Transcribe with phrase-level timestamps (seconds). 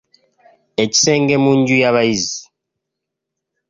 [0.83, 2.39] Ekisenge mu nju y'abayizi.